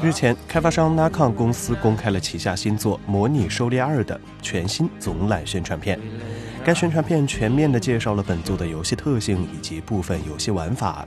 [0.00, 5.98] 日前，开发商 Nacon 公司公开了旗下新作《模拟狩猎二》的全新总览宣传片。
[6.64, 11.04] 该宣传片全面地介绍了本作的游戏特性以及部分游戏玩法。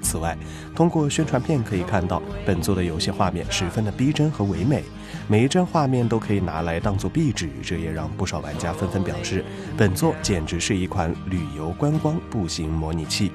[0.00, 0.34] 此外，
[0.74, 4.82] 通过宣传片可以看到，本作的游戏画面十分的逼真和唯美，
[5.28, 9.44] 每一帧画面都可以拿来当做壁纸，这也让不少玩家纷纷表示，
[9.76, 13.28] 本作简直是一款旅游观光步行模拟器。《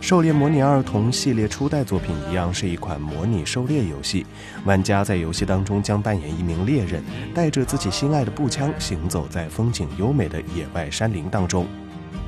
[0.00, 4.26] 狩猎模拟二》同系列初代作品一样，是一款模拟狩猎游戏。
[4.64, 7.02] 玩家在游戏当中将扮演一名猎人，
[7.34, 11.66] 带着自己心爱的步枪，行走在风景优美的野外山林当中。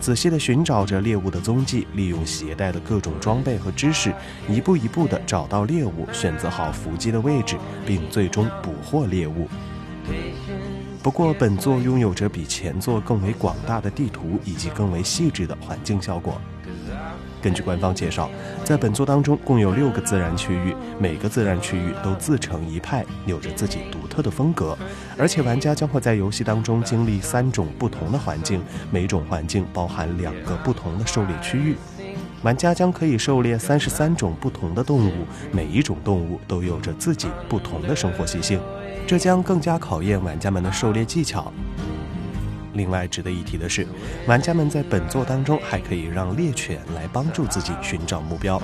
[0.00, 4.14] 仔细地寻找着猎物的踪迹，利用携带的各种装备和知识，
[4.48, 9.48] 一步一步地找到猎物，选择好伏击的位置，并最终捕获猎物。
[11.02, 16.40] 不过，本作拥有着比前作更为广大的地图以及更为细致的环境效果。
[17.44, 18.30] 根据官方介绍，
[18.64, 24.74] 在本作当中共有六个自然区域，每个自然区域都自成一派，有着自己独特的风格。
[25.18, 31.76] 而且玩家将会在游戏当中经历三种不同的环境，每种环境包含两个不同的狩猎区域。
[32.42, 38.58] 玩家将可以狩猎三十三种不同的动物，每一种动物都有着自己不同的生活习性，
[39.06, 41.52] 这将更加考验玩家们的狩猎技巧。
[42.74, 43.86] 另外值得一提的是，
[44.26, 48.60] 玩家们在本作当中还可以让猎犬来帮助自己寻找目标。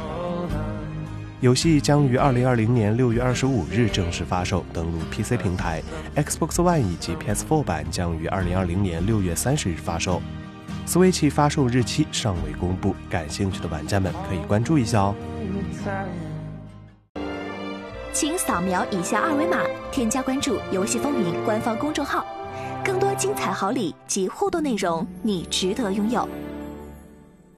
[1.41, 5.83] 游戏将于二零二零年六月二十五日正式发售，登陆 PC 平台
[6.15, 10.21] ，Xbox One 以及 PS4 版将于二零二零年六月三十日发售。
[10.87, 15.15] Switch 发售日期尚未公布，感兴趣的玩家们可以关注一下哦。
[18.13, 22.27] 请扫描以下二维码，添加关注“游戏风云”官方公众号。
[22.85, 26.27] 更多精彩好礼及互动内容，你值得拥有。